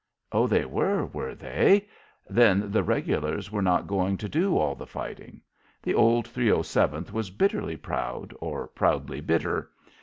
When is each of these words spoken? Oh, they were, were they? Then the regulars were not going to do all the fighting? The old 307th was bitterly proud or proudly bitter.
Oh, 0.31 0.47
they 0.47 0.65
were, 0.65 1.05
were 1.05 1.35
they? 1.35 1.87
Then 2.27 2.71
the 2.71 2.81
regulars 2.81 3.51
were 3.51 3.61
not 3.61 3.85
going 3.85 4.17
to 4.17 4.27
do 4.27 4.57
all 4.57 4.73
the 4.73 4.87
fighting? 4.87 5.41
The 5.83 5.93
old 5.93 6.25
307th 6.27 7.11
was 7.11 7.29
bitterly 7.29 7.77
proud 7.77 8.33
or 8.39 8.65
proudly 8.65 9.21
bitter. 9.21 9.69